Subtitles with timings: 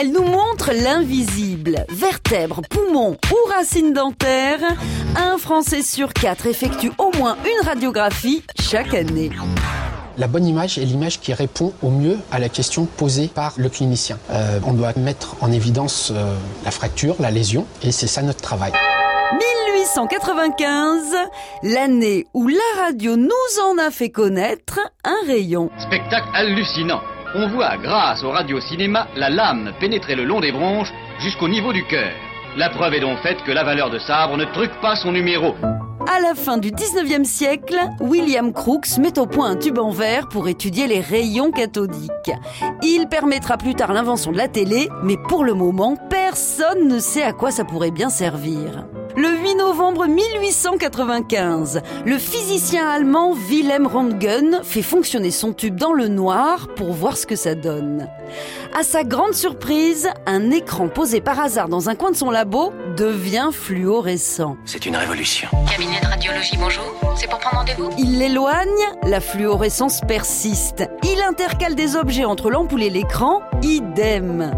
[0.00, 1.84] Elle nous montre l'invisible.
[1.90, 4.60] Vertèbres, poumons ou racines dentaires,
[5.14, 9.30] un Français sur quatre effectue au moins une radiographie chaque année.
[10.16, 13.68] La bonne image est l'image qui répond au mieux à la question posée par le
[13.68, 14.18] clinicien.
[14.30, 18.40] Euh, on doit mettre en évidence euh, la fracture, la lésion, et c'est ça notre
[18.40, 18.72] travail.
[19.34, 21.14] 1895,
[21.62, 23.28] l'année où la radio nous
[23.70, 25.68] en a fait connaître un rayon.
[25.78, 27.02] Spectacle hallucinant.
[27.32, 31.84] On voit, grâce au radio-cinéma, la lame pénétrer le long des bronches jusqu'au niveau du
[31.84, 32.10] cœur.
[32.56, 35.54] La preuve est donc faite que la valeur de sabre ne truque pas son numéro.
[36.12, 40.28] À la fin du 19e siècle, William Crookes met au point un tube en verre
[40.28, 42.32] pour étudier les rayons cathodiques.
[42.82, 47.22] Il permettra plus tard l'invention de la télé, mais pour le moment, personne ne sait
[47.22, 48.86] à quoi ça pourrait bien servir.
[49.70, 56.08] Le 8 novembre 1895, le physicien allemand Wilhelm Röntgen fait fonctionner son tube dans le
[56.08, 58.08] noir pour voir ce que ça donne.
[58.76, 62.72] À sa grande surprise, un écran posé par hasard dans un coin de son labo
[62.96, 64.56] devient fluorescent.
[64.64, 65.48] C'est une révolution.
[65.70, 66.84] Cabinet de radiologie, bonjour.
[67.16, 67.90] C'est pour prendre rendez-vous?
[67.96, 68.66] Il l'éloigne,
[69.04, 70.88] la fluorescence persiste.
[71.04, 74.50] Il intercale des objets entre l'ampoule et l'écran, idem.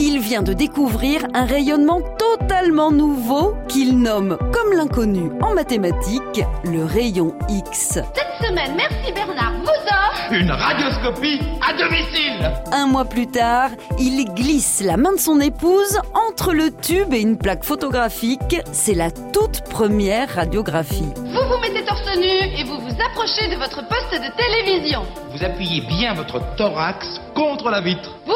[0.00, 6.84] Il vient de découvrir un rayonnement totalement nouveau qu'il nomme, comme l'inconnu en mathématiques, le
[6.84, 7.98] rayon X.
[8.14, 12.52] Cette semaine, merci Bernard, vous offre une radioscopie à domicile.
[12.72, 17.20] Un mois plus tard, il glisse la main de son épouse entre le tube et
[17.20, 18.56] une plaque photographique.
[18.72, 21.12] C'est la toute première radiographie.
[21.16, 25.02] Vous vous mettez torse nu et vous vous approchez de votre poste de télévision.
[25.32, 28.16] Vous appuyez bien votre thorax contre la vitre.
[28.26, 28.32] Vous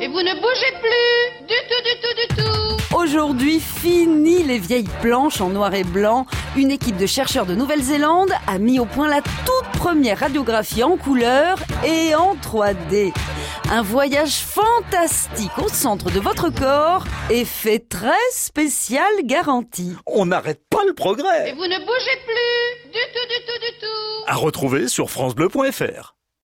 [0.00, 2.96] et vous ne bougez plus du tout, du tout, du tout.
[2.96, 6.26] Aujourd'hui, fini les vieilles planches en noir et blanc.
[6.56, 10.96] Une équipe de chercheurs de Nouvelle-Zélande a mis au point la toute première radiographie en
[10.96, 13.12] couleur et en 3D.
[13.70, 19.94] Un voyage fantastique au centre de votre corps, effet très spécial garanti.
[20.06, 21.52] On n'arrête pas le Et progrès.
[21.52, 24.24] vous ne bougez plus du tout, du tout, du tout.
[24.26, 26.14] À retrouver sur francebleu.fr.